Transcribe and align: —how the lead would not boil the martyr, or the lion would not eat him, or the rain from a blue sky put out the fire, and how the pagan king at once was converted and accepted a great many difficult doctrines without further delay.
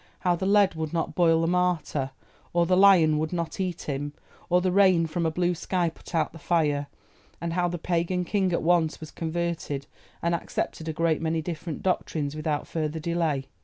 —how 0.21 0.35
the 0.35 0.47
lead 0.47 0.73
would 0.73 0.91
not 0.91 1.13
boil 1.13 1.41
the 1.41 1.45
martyr, 1.47 2.09
or 2.53 2.65
the 2.65 2.75
lion 2.75 3.19
would 3.19 3.31
not 3.31 3.59
eat 3.59 3.83
him, 3.83 4.13
or 4.49 4.59
the 4.59 4.71
rain 4.71 5.05
from 5.05 5.27
a 5.27 5.31
blue 5.31 5.53
sky 5.53 5.89
put 5.89 6.15
out 6.15 6.33
the 6.33 6.39
fire, 6.39 6.87
and 7.39 7.53
how 7.53 7.67
the 7.67 7.77
pagan 7.77 8.25
king 8.25 8.51
at 8.51 8.63
once 8.63 8.99
was 8.99 9.11
converted 9.11 9.85
and 10.23 10.33
accepted 10.33 10.89
a 10.89 10.91
great 10.91 11.21
many 11.21 11.39
difficult 11.39 11.83
doctrines 11.83 12.35
without 12.35 12.65
further 12.65 12.99
delay. 12.99 13.45